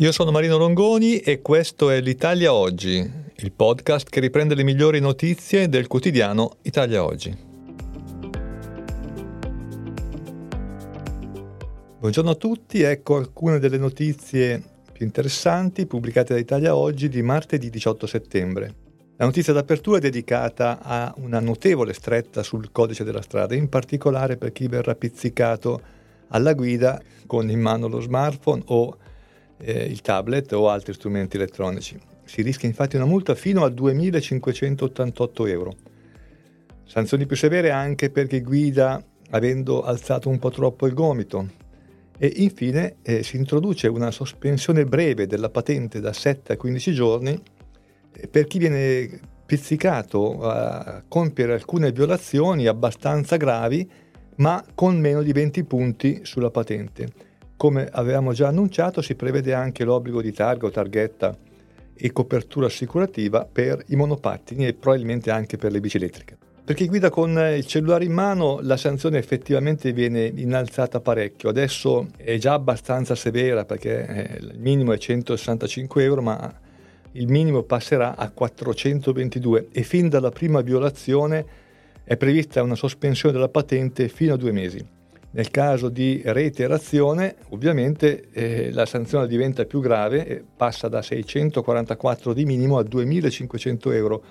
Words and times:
Io 0.00 0.12
sono 0.12 0.30
Marino 0.30 0.56
Longoni 0.56 1.18
e 1.18 1.42
questo 1.42 1.90
è 1.90 2.00
l'Italia 2.00 2.54
Oggi, 2.54 3.06
il 3.34 3.52
podcast 3.52 4.08
che 4.08 4.20
riprende 4.20 4.54
le 4.54 4.62
migliori 4.62 4.98
notizie 4.98 5.68
del 5.68 5.88
quotidiano 5.88 6.56
Italia 6.62 7.04
Oggi. 7.04 7.36
Buongiorno 11.98 12.30
a 12.30 12.34
tutti, 12.34 12.80
ecco 12.80 13.16
alcune 13.16 13.58
delle 13.58 13.76
notizie 13.76 14.62
più 14.90 15.04
interessanti 15.04 15.84
pubblicate 15.84 16.32
da 16.32 16.40
Italia 16.40 16.74
Oggi 16.74 17.10
di 17.10 17.20
martedì 17.20 17.68
18 17.68 18.06
settembre. 18.06 18.74
La 19.18 19.26
notizia 19.26 19.52
d'apertura 19.52 19.98
è 19.98 20.00
dedicata 20.00 20.78
a 20.80 21.12
una 21.18 21.40
notevole 21.40 21.92
stretta 21.92 22.42
sul 22.42 22.72
codice 22.72 23.04
della 23.04 23.20
strada, 23.20 23.54
in 23.54 23.68
particolare 23.68 24.38
per 24.38 24.50
chi 24.52 24.66
verrà 24.66 24.94
pizzicato 24.94 25.78
alla 26.28 26.54
guida 26.54 26.98
con 27.26 27.50
in 27.50 27.60
mano 27.60 27.86
lo 27.86 28.00
smartphone 28.00 28.62
o 28.68 28.96
eh, 29.60 29.84
il 29.84 30.00
tablet 30.00 30.52
o 30.52 30.68
altri 30.68 30.92
strumenti 30.92 31.36
elettronici. 31.36 31.98
Si 32.24 32.42
rischia 32.42 32.68
infatti 32.68 32.96
una 32.96 33.06
multa 33.06 33.34
fino 33.34 33.64
a 33.64 33.68
2.588 33.68 35.48
euro. 35.48 35.74
Sanzioni 36.84 37.26
più 37.26 37.36
severe 37.36 37.70
anche 37.70 38.10
per 38.10 38.26
chi 38.26 38.40
guida 38.40 39.02
avendo 39.30 39.82
alzato 39.82 40.28
un 40.28 40.38
po' 40.38 40.50
troppo 40.50 40.86
il 40.86 40.94
gomito. 40.94 41.58
E 42.18 42.32
infine 42.36 42.96
eh, 43.02 43.22
si 43.22 43.36
introduce 43.36 43.88
una 43.88 44.10
sospensione 44.10 44.84
breve 44.84 45.26
della 45.26 45.48
patente 45.48 46.00
da 46.00 46.12
7 46.12 46.52
a 46.52 46.56
15 46.56 46.92
giorni 46.92 47.40
eh, 48.12 48.28
per 48.28 48.46
chi 48.46 48.58
viene 48.58 49.20
pizzicato 49.46 50.42
a 50.42 51.02
compiere 51.08 51.54
alcune 51.54 51.90
violazioni 51.90 52.66
abbastanza 52.66 53.36
gravi 53.36 53.90
ma 54.36 54.64
con 54.74 54.98
meno 54.98 55.22
di 55.22 55.32
20 55.32 55.64
punti 55.64 56.20
sulla 56.22 56.50
patente. 56.50 57.29
Come 57.60 57.86
avevamo 57.92 58.32
già 58.32 58.48
annunciato, 58.48 59.02
si 59.02 59.14
prevede 59.14 59.52
anche 59.52 59.84
l'obbligo 59.84 60.22
di 60.22 60.32
targa 60.32 60.68
o 60.68 60.70
targhetta 60.70 61.36
e 61.94 62.10
copertura 62.10 62.64
assicurativa 62.64 63.44
per 63.44 63.84
i 63.88 63.96
monopattini 63.96 64.66
e 64.66 64.72
probabilmente 64.72 65.30
anche 65.30 65.58
per 65.58 65.70
le 65.70 65.78
bici 65.78 65.98
elettriche. 65.98 66.38
Per 66.64 66.74
chi 66.74 66.88
guida 66.88 67.10
con 67.10 67.32
il 67.54 67.66
cellulare 67.66 68.06
in 68.06 68.12
mano 68.12 68.60
la 68.62 68.78
sanzione 68.78 69.18
effettivamente 69.18 69.92
viene 69.92 70.32
innalzata 70.34 71.00
parecchio, 71.00 71.50
adesso 71.50 72.06
è 72.16 72.38
già 72.38 72.54
abbastanza 72.54 73.14
severa 73.14 73.66
perché 73.66 74.06
eh, 74.06 74.38
il 74.38 74.54
minimo 74.56 74.94
è 74.94 74.96
165 74.96 76.02
euro 76.02 76.22
ma 76.22 76.60
il 77.12 77.28
minimo 77.28 77.62
passerà 77.64 78.16
a 78.16 78.30
422 78.30 79.68
e 79.70 79.82
fin 79.82 80.08
dalla 80.08 80.30
prima 80.30 80.62
violazione 80.62 81.44
è 82.04 82.16
prevista 82.16 82.62
una 82.62 82.74
sospensione 82.74 83.34
della 83.34 83.50
patente 83.50 84.08
fino 84.08 84.32
a 84.32 84.38
due 84.38 84.50
mesi. 84.50 84.98
Nel 85.32 85.50
caso 85.50 85.88
di 85.88 86.20
reiterazione, 86.24 87.36
ovviamente 87.50 88.30
eh, 88.32 88.72
la 88.72 88.84
sanzione 88.84 89.28
diventa 89.28 89.64
più 89.64 89.80
grave 89.80 90.26
e 90.26 90.42
passa 90.56 90.88
da 90.88 91.02
644 91.02 92.32
di 92.32 92.44
minimo 92.44 92.78
a 92.78 92.82
2500 92.82 93.92
euro 93.92 94.24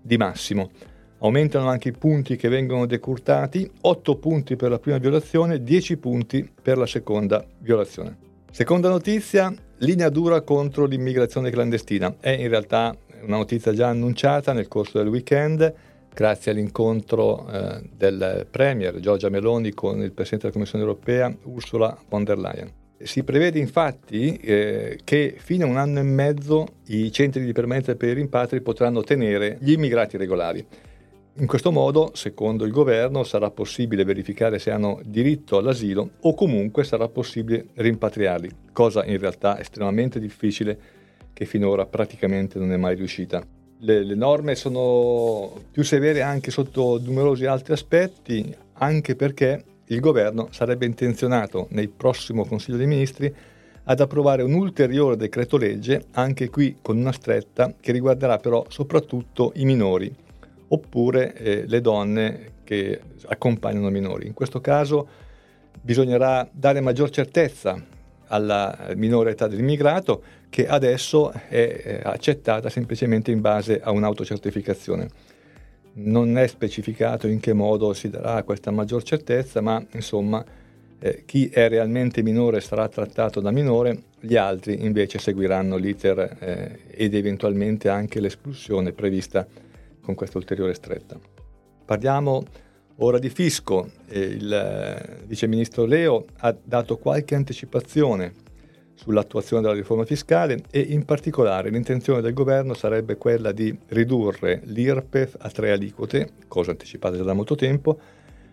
di 0.00 0.16
massimo. 0.16 0.70
Aumentano 1.18 1.68
anche 1.68 1.88
i 1.88 1.92
punti 1.92 2.36
che 2.36 2.48
vengono 2.48 2.86
decurtati, 2.86 3.70
8 3.82 4.16
punti 4.16 4.56
per 4.56 4.70
la 4.70 4.78
prima 4.78 4.96
violazione, 4.96 5.62
10 5.62 5.96
punti 5.98 6.50
per 6.62 6.78
la 6.78 6.86
seconda 6.86 7.44
violazione. 7.58 8.16
Seconda 8.50 8.88
notizia, 8.88 9.54
linea 9.78 10.08
dura 10.08 10.40
contro 10.40 10.86
l'immigrazione 10.86 11.50
clandestina. 11.50 12.16
È 12.18 12.30
in 12.30 12.48
realtà 12.48 12.96
una 13.26 13.36
notizia 13.36 13.74
già 13.74 13.88
annunciata 13.88 14.54
nel 14.54 14.68
corso 14.68 14.96
del 14.96 15.08
weekend 15.08 15.74
grazie 16.16 16.52
all'incontro 16.52 17.46
eh, 17.46 17.82
del 17.94 18.46
Premier 18.50 18.98
Giorgia 19.00 19.28
Meloni 19.28 19.74
con 19.74 20.00
il 20.00 20.12
Presidente 20.12 20.46
della 20.46 20.52
Commissione 20.52 20.82
europea 20.82 21.36
Ursula 21.42 21.94
von 22.08 22.24
der 22.24 22.38
Leyen. 22.38 22.72
Si 22.96 23.22
prevede 23.22 23.58
infatti 23.58 24.34
eh, 24.36 24.98
che 25.04 25.34
fino 25.36 25.66
a 25.66 25.68
un 25.68 25.76
anno 25.76 25.98
e 25.98 26.04
mezzo 26.04 26.68
i 26.86 27.12
centri 27.12 27.44
di 27.44 27.52
permanenza 27.52 27.94
per 27.96 28.08
i 28.08 28.14
rimpatri 28.14 28.62
potranno 28.62 29.02
tenere 29.02 29.58
gli 29.60 29.72
immigrati 29.72 30.16
regolari. 30.16 30.66
In 31.34 31.46
questo 31.46 31.70
modo, 31.70 32.12
secondo 32.14 32.64
il 32.64 32.72
governo, 32.72 33.22
sarà 33.22 33.50
possibile 33.50 34.02
verificare 34.02 34.58
se 34.58 34.70
hanno 34.70 35.00
diritto 35.04 35.58
all'asilo 35.58 36.12
o 36.20 36.32
comunque 36.32 36.82
sarà 36.82 37.08
possibile 37.08 37.66
rimpatriarli, 37.74 38.48
cosa 38.72 39.04
in 39.04 39.18
realtà 39.18 39.60
estremamente 39.60 40.18
difficile 40.18 40.78
che 41.34 41.44
finora 41.44 41.84
praticamente 41.84 42.58
non 42.58 42.72
è 42.72 42.78
mai 42.78 42.94
riuscita. 42.96 43.55
Le, 43.78 44.02
le, 44.04 44.14
norme 44.14 44.54
sono 44.54 45.52
più 45.70 45.82
severe 45.82 46.22
anche 46.22 46.50
sotto 46.50 46.98
numerosi 47.02 47.44
altri 47.44 47.74
aspetti, 47.74 48.54
anche 48.74 49.14
perché 49.14 49.64
il 49.86 50.00
governo 50.00 50.48
sarebbe 50.50 50.86
intenzionato 50.86 51.66
nel 51.70 51.90
prossimo 51.90 52.46
Consiglio 52.46 52.78
dei 52.78 52.86
Ministri 52.86 53.34
ad 53.84 54.00
approvare 54.00 54.42
un 54.42 54.54
ulteriore 54.54 55.16
decreto 55.16 55.56
legge, 55.56 56.06
anche 56.12 56.48
qui 56.48 56.78
con 56.80 56.96
una 56.96 57.12
stretta 57.12 57.74
che 57.78 57.92
riguarderà 57.92 58.38
però 58.38 58.64
soprattutto 58.68 59.52
i 59.56 59.64
minori, 59.64 60.12
oppure 60.68 61.34
eh, 61.34 61.64
le 61.66 61.80
donne 61.80 62.52
che 62.64 63.00
accompagnano 63.26 63.88
i 63.88 63.92
minori. 63.92 64.26
In 64.26 64.34
questo 64.34 64.60
caso 64.60 65.06
bisognerà 65.80 66.48
dare 66.50 66.80
maggior 66.80 67.10
certezza 67.10 67.80
alla 68.28 68.92
minore 68.94 69.32
età 69.32 69.46
dell'immigrato 69.46 70.22
che 70.48 70.66
adesso 70.66 71.32
è 71.32 72.00
accettata 72.02 72.68
semplicemente 72.68 73.30
in 73.30 73.40
base 73.40 73.80
a 73.80 73.90
un'autocertificazione. 73.90 75.08
Non 75.94 76.36
è 76.36 76.46
specificato 76.46 77.26
in 77.26 77.40
che 77.40 77.52
modo 77.52 77.92
si 77.94 78.08
darà 78.08 78.42
questa 78.42 78.70
maggior 78.70 79.02
certezza, 79.02 79.60
ma 79.60 79.84
insomma 79.92 80.44
eh, 80.98 81.22
chi 81.26 81.48
è 81.48 81.68
realmente 81.68 82.22
minore 82.22 82.60
sarà 82.60 82.88
trattato 82.88 83.40
da 83.40 83.50
minore, 83.50 84.04
gli 84.20 84.36
altri 84.36 84.84
invece 84.84 85.18
seguiranno 85.18 85.76
l'iter 85.76 86.36
eh, 86.38 86.78
ed 86.90 87.14
eventualmente 87.14 87.88
anche 87.88 88.20
l'espulsione 88.20 88.92
prevista 88.92 89.46
con 90.00 90.14
questa 90.14 90.38
ulteriore 90.38 90.74
stretta. 90.74 91.18
Parliamo 91.84 92.44
Ora 92.98 93.18
di 93.18 93.28
fisco, 93.28 93.90
eh, 94.08 94.20
il 94.20 94.50
eh, 94.50 95.24
vice 95.26 95.46
ministro 95.46 95.84
Leo 95.84 96.24
ha 96.38 96.56
dato 96.62 96.96
qualche 96.96 97.34
anticipazione 97.34 98.32
sull'attuazione 98.94 99.60
della 99.60 99.74
riforma 99.74 100.06
fiscale 100.06 100.62
e 100.70 100.80
in 100.80 101.04
particolare 101.04 101.68
l'intenzione 101.68 102.22
del 102.22 102.32
governo 102.32 102.72
sarebbe 102.72 103.18
quella 103.18 103.52
di 103.52 103.76
ridurre 103.88 104.62
l'IRPEF 104.64 105.36
a 105.38 105.50
tre 105.50 105.72
aliquote, 105.72 106.30
cosa 106.48 106.70
anticipata 106.70 107.16
già 107.16 107.22
da 107.22 107.34
molto 107.34 107.54
tempo, 107.54 107.98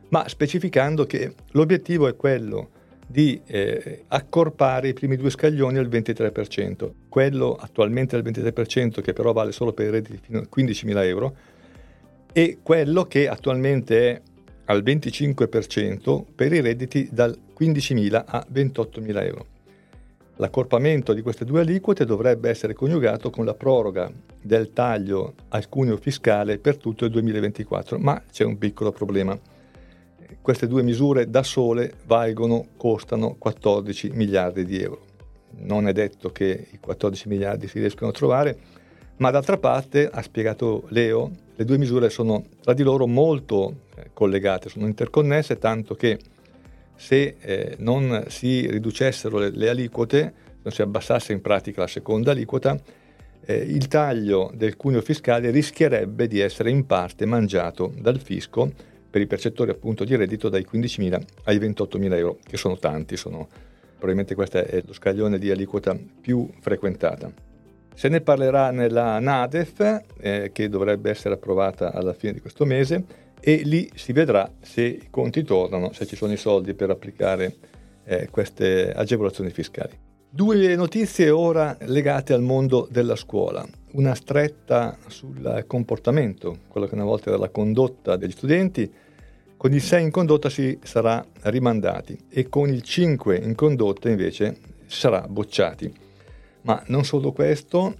ma 0.09 0.27
specificando 0.27 1.05
che 1.05 1.35
l'obiettivo 1.51 2.09
è 2.09 2.15
quello 2.17 2.69
di 3.07 3.39
eh, 3.45 4.03
accorpare 4.09 4.89
i 4.89 4.93
primi 4.93 5.15
due 5.15 5.29
scaglioni 5.29 5.77
al 5.77 5.87
23%, 5.87 6.91
quello 7.07 7.55
attualmente 7.57 8.17
al 8.17 8.23
23% 8.23 9.01
che 9.01 9.13
però 9.13 9.31
vale 9.31 9.53
solo 9.53 9.71
per 9.71 9.87
i 9.87 9.89
redditi 9.91 10.19
fino 10.21 10.39
a 10.39 10.47
15.000 10.53 11.03
euro 11.05 11.35
e 12.33 12.57
quello 12.61 13.05
che 13.05 13.29
attualmente 13.29 14.09
è 14.09 14.21
al 14.65 14.83
25% 14.83 16.23
per 16.35 16.53
i 16.53 16.61
redditi 16.61 17.09
dal 17.11 17.37
15.000 17.57 18.23
a 18.25 18.45
28.000 18.51 19.25
euro. 19.25 19.45
L'accorpamento 20.37 21.13
di 21.13 21.21
queste 21.21 21.45
due 21.45 21.61
aliquote 21.61 22.05
dovrebbe 22.05 22.49
essere 22.49 22.73
coniugato 22.73 23.29
con 23.29 23.45
la 23.45 23.53
proroga 23.53 24.11
del 24.41 24.73
taglio 24.73 25.35
al 25.49 25.69
cuneo 25.69 25.97
fiscale 25.97 26.57
per 26.57 26.77
tutto 26.77 27.05
il 27.05 27.11
2024, 27.11 27.99
ma 27.99 28.21
c'è 28.31 28.43
un 28.43 28.57
piccolo 28.57 28.91
problema. 28.91 29.37
Queste 30.41 30.67
due 30.67 30.81
misure 30.81 31.29
da 31.29 31.43
sole 31.43 31.93
valgono, 32.05 32.65
costano 32.77 33.35
14 33.37 34.09
miliardi 34.09 34.65
di 34.65 34.81
euro. 34.81 35.05
Non 35.59 35.87
è 35.87 35.93
detto 35.93 36.31
che 36.31 36.67
i 36.71 36.79
14 36.79 37.29
miliardi 37.29 37.67
si 37.67 37.77
riescano 37.77 38.09
a 38.09 38.13
trovare, 38.13 38.57
ma 39.17 39.29
d'altra 39.29 39.57
parte, 39.57 40.09
ha 40.11 40.21
spiegato 40.23 40.85
Leo, 40.89 41.31
le 41.55 41.65
due 41.65 41.77
misure 41.77 42.09
sono 42.09 42.43
tra 42.61 42.73
di 42.73 42.83
loro 42.83 43.07
molto 43.07 43.81
eh, 43.95 44.09
collegate, 44.13 44.69
sono 44.69 44.87
interconnesse, 44.87 45.57
tanto 45.57 45.95
che 45.95 46.19
se 46.95 47.35
eh, 47.39 47.75
non 47.79 48.25
si 48.27 48.69
riducessero 48.69 49.37
le, 49.37 49.49
le, 49.51 49.69
aliquote, 49.69 50.33
non 50.61 50.71
si 50.73 50.81
abbassasse 50.81 51.33
in 51.33 51.41
pratica 51.41 51.81
la 51.81 51.87
seconda 51.87 52.31
aliquota, 52.31 52.79
eh, 53.45 53.55
il 53.55 53.87
taglio 53.87 54.51
del 54.53 54.77
cuneo 54.77 55.01
fiscale 55.01 55.51
rischierebbe 55.51 56.27
di 56.27 56.39
essere 56.39 56.69
in 56.69 56.85
parte 56.85 57.25
mangiato 57.25 57.93
dal 57.97 58.19
fisco 58.19 58.71
per 59.09 59.21
i 59.21 59.27
percettori 59.27 59.69
appunto 59.69 60.05
di 60.05 60.15
reddito 60.15 60.49
dai 60.49 60.65
15.000 60.69 61.21
ai 61.43 61.59
28.000 61.59 62.13
euro, 62.17 62.39
che 62.43 62.57
sono 62.57 62.77
tanti, 62.77 63.15
sono, 63.15 63.47
probabilmente 63.91 64.33
questo 64.33 64.57
è 64.57 64.81
lo 64.83 64.93
scaglione 64.93 65.37
di 65.37 65.51
aliquota 65.51 65.95
più 66.19 66.49
frequentata. 66.61 67.52
Se 67.95 68.09
ne 68.09 68.21
parlerà 68.21 68.71
nella 68.71 69.19
NADEF, 69.19 70.01
eh, 70.19 70.49
che 70.53 70.69
dovrebbe 70.69 71.09
essere 71.09 71.35
approvata 71.35 71.93
alla 71.93 72.13
fine 72.13 72.33
di 72.33 72.39
questo 72.39 72.65
mese, 72.65 73.03
e 73.39 73.61
lì 73.65 73.89
si 73.93 74.13
vedrà 74.13 74.49
se 74.61 74.81
i 74.81 75.07
conti 75.09 75.43
tornano, 75.43 75.91
se 75.91 76.05
ci 76.05 76.15
sono 76.15 76.31
i 76.31 76.37
soldi 76.37 76.73
per 76.73 76.89
applicare 76.89 77.55
eh, 78.05 78.29
queste 78.29 78.91
agevolazioni 78.91 79.49
fiscali. 79.49 79.99
Due 80.29 80.75
notizie 80.75 81.29
ora 81.29 81.77
legate 81.81 82.33
al 82.33 82.41
mondo 82.41 82.87
della 82.89 83.15
scuola. 83.15 83.63
Una 83.91 84.15
stretta 84.15 84.97
sul 85.07 85.63
comportamento, 85.67 86.57
quello 86.69 86.87
che 86.87 86.95
una 86.95 87.03
volta 87.03 87.29
era 87.29 87.37
la 87.37 87.49
condotta 87.49 88.15
degli 88.15 88.31
studenti, 88.31 88.91
con 89.55 89.71
il 89.71 89.81
6 89.81 90.03
in 90.03 90.11
condotta 90.11 90.49
si 90.49 90.79
sarà 90.81 91.23
rimandati 91.43 92.17
e 92.29 92.49
con 92.49 92.69
il 92.69 92.81
5 92.81 93.37
in 93.37 93.55
condotta 93.55 94.09
invece 94.09 94.57
sarà 94.87 95.21
bocciati. 95.27 95.93
Ma 96.63 96.81
non 96.87 97.05
solo 97.05 97.31
questo, 97.31 97.95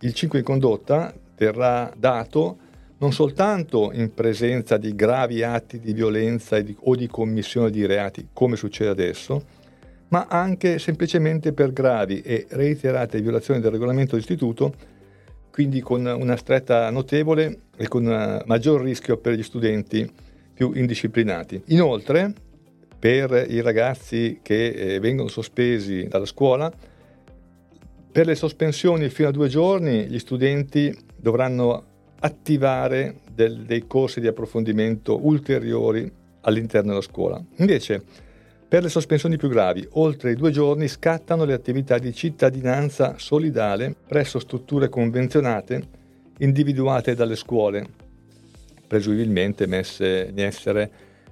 il 0.00 0.12
5 0.12 0.38
in 0.38 0.44
condotta 0.44 1.12
verrà 1.36 1.92
dato 1.96 2.58
non 2.98 3.12
soltanto 3.12 3.90
in 3.92 4.12
presenza 4.12 4.76
di 4.76 4.94
gravi 4.94 5.42
atti 5.42 5.78
di 5.78 5.92
violenza 5.92 6.60
o 6.80 6.96
di 6.96 7.06
commissione 7.06 7.70
di 7.70 7.86
reati, 7.86 8.28
come 8.32 8.56
succede 8.56 8.90
adesso, 8.90 9.42
ma 10.08 10.26
anche 10.28 10.78
semplicemente 10.78 11.52
per 11.52 11.72
gravi 11.72 12.20
e 12.22 12.46
reiterate 12.50 13.20
violazioni 13.20 13.60
del 13.60 13.70
regolamento 13.70 14.16
d'istituto, 14.16 14.74
quindi 15.52 15.80
con 15.80 16.04
una 16.06 16.36
stretta 16.36 16.90
notevole 16.90 17.60
e 17.76 17.86
con 17.88 18.42
maggior 18.46 18.82
rischio 18.82 19.16
per 19.18 19.34
gli 19.34 19.42
studenti 19.42 20.10
più 20.54 20.72
indisciplinati. 20.74 21.62
Inoltre, 21.66 22.32
per 22.98 23.46
i 23.48 23.60
ragazzi 23.60 24.40
che 24.42 24.68
eh, 24.70 24.98
vengono 24.98 25.28
sospesi 25.28 26.08
dalla 26.08 26.26
scuola, 26.26 26.72
per 28.10 28.26
le 28.26 28.34
sospensioni 28.34 29.08
fino 29.08 29.28
a 29.28 29.32
due 29.32 29.48
giorni 29.48 30.06
gli 30.06 30.18
studenti 30.18 30.96
dovranno 31.16 31.84
attivare 32.20 33.20
del, 33.32 33.64
dei 33.64 33.86
corsi 33.86 34.20
di 34.20 34.26
approfondimento 34.26 35.24
ulteriori 35.24 36.10
all'interno 36.42 36.90
della 36.90 37.02
scuola. 37.02 37.42
Invece, 37.56 38.02
per 38.68 38.82
le 38.82 38.88
sospensioni 38.88 39.36
più 39.36 39.48
gravi, 39.48 39.86
oltre 39.92 40.32
i 40.32 40.34
due 40.34 40.50
giorni 40.50 40.88
scattano 40.88 41.44
le 41.44 41.52
attività 41.52 41.98
di 41.98 42.12
cittadinanza 42.12 43.14
solidale 43.18 43.94
presso 44.06 44.38
strutture 44.38 44.88
convenzionate 44.88 45.96
individuate 46.38 47.14
dalle 47.14 47.36
scuole, 47.36 47.86
presumibilmente 48.86 49.66
messe 49.66 50.28
in 50.30 50.40
essere 50.40 50.90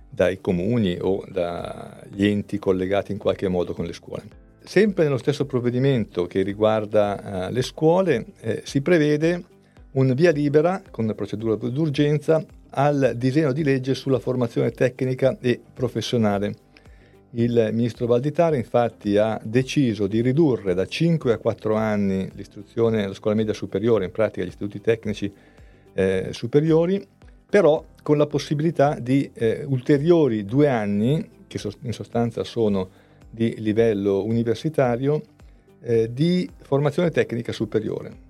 dai 0.08 0.40
comuni 0.40 0.96
o 1.00 1.24
dagli 1.28 2.26
enti 2.26 2.58
collegati 2.58 3.12
in 3.12 3.18
qualche 3.18 3.48
modo 3.48 3.74
con 3.74 3.84
le 3.84 3.92
scuole. 3.92 4.44
Sempre 4.66 5.04
nello 5.04 5.16
stesso 5.16 5.46
provvedimento 5.46 6.26
che 6.26 6.42
riguarda 6.42 7.46
uh, 7.46 7.52
le 7.52 7.62
scuole 7.62 8.26
eh, 8.40 8.62
si 8.64 8.80
prevede 8.80 9.44
un 9.92 10.12
via 10.12 10.32
libera 10.32 10.82
con 10.90 11.10
procedura 11.14 11.54
d'urgenza 11.54 12.44
al 12.70 13.12
disegno 13.14 13.52
di 13.52 13.62
legge 13.62 13.94
sulla 13.94 14.18
formazione 14.18 14.72
tecnica 14.72 15.38
e 15.40 15.60
professionale. 15.72 16.54
Il 17.30 17.70
ministro 17.72 18.06
Valditara 18.06 18.56
infatti 18.56 19.16
ha 19.16 19.40
deciso 19.40 20.08
di 20.08 20.20
ridurre 20.20 20.74
da 20.74 20.84
5 20.84 21.32
a 21.32 21.38
4 21.38 21.76
anni 21.76 22.28
l'istruzione 22.34 23.04
alla 23.04 23.14
scuola 23.14 23.36
media 23.36 23.54
superiore, 23.54 24.06
in 24.06 24.10
pratica 24.10 24.44
gli 24.44 24.48
istituti 24.48 24.80
tecnici 24.80 25.32
eh, 25.94 26.30
superiori, 26.32 27.06
però 27.48 27.84
con 28.02 28.18
la 28.18 28.26
possibilità 28.26 28.98
di 28.98 29.30
eh, 29.32 29.62
ulteriori 29.64 30.44
due 30.44 30.68
anni, 30.68 31.24
che 31.46 31.60
in 31.82 31.92
sostanza 31.92 32.42
sono 32.42 33.04
di 33.36 33.54
livello 33.58 34.24
universitario, 34.24 35.20
eh, 35.82 36.10
di 36.10 36.48
formazione 36.62 37.10
tecnica 37.10 37.52
superiore. 37.52 38.24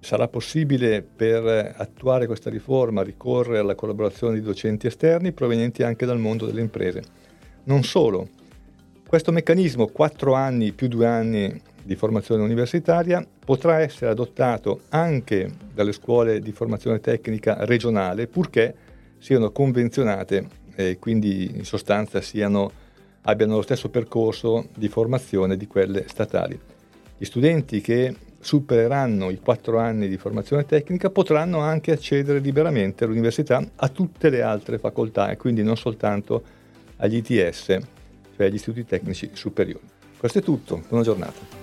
Sarà 0.00 0.26
possibile 0.26 1.02
per 1.02 1.74
attuare 1.76 2.24
questa 2.26 2.48
riforma 2.48 3.02
ricorrere 3.02 3.58
alla 3.58 3.74
collaborazione 3.74 4.36
di 4.36 4.40
docenti 4.40 4.86
esterni 4.86 5.32
provenienti 5.32 5.82
anche 5.82 6.06
dal 6.06 6.18
mondo 6.18 6.46
delle 6.46 6.62
imprese. 6.62 7.02
Non 7.64 7.82
solo, 7.82 8.28
questo 9.06 9.32
meccanismo, 9.32 9.88
4 9.88 10.32
anni 10.32 10.72
più 10.72 10.88
2 10.88 11.06
anni 11.06 11.60
di 11.82 11.94
formazione 11.94 12.42
universitaria, 12.42 13.26
potrà 13.44 13.80
essere 13.80 14.10
adottato 14.10 14.80
anche 14.88 15.50
dalle 15.74 15.92
scuole 15.92 16.40
di 16.40 16.52
formazione 16.52 17.00
tecnica 17.00 17.66
regionale, 17.66 18.26
purché 18.28 18.74
siano 19.18 19.50
convenzionate 19.50 20.46
e 20.74 20.98
quindi 20.98 21.50
in 21.56 21.64
sostanza 21.64 22.20
siano, 22.20 22.70
abbiano 23.28 23.56
lo 23.56 23.62
stesso 23.62 23.90
percorso 23.90 24.68
di 24.74 24.88
formazione 24.88 25.56
di 25.56 25.66
quelle 25.66 26.06
statali. 26.08 26.58
Gli 27.16 27.24
studenti 27.24 27.80
che 27.80 28.14
supereranno 28.40 29.30
i 29.30 29.38
quattro 29.38 29.78
anni 29.78 30.08
di 30.08 30.16
formazione 30.16 30.64
tecnica 30.64 31.10
potranno 31.10 31.58
anche 31.58 31.92
accedere 31.92 32.38
liberamente 32.38 33.04
all'università 33.04 33.62
a 33.76 33.88
tutte 33.88 34.30
le 34.30 34.42
altre 34.42 34.78
facoltà 34.78 35.30
e 35.30 35.36
quindi 35.36 35.62
non 35.62 35.76
soltanto 35.76 36.42
agli 36.96 37.16
ITS, 37.16 37.64
cioè 37.64 38.46
agli 38.46 38.54
istituti 38.54 38.86
tecnici 38.86 39.30
superiori. 39.32 39.86
Questo 40.16 40.38
è 40.38 40.42
tutto, 40.42 40.82
buona 40.88 41.04
giornata. 41.04 41.57